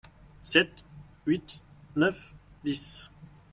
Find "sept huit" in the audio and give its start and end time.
0.41-1.61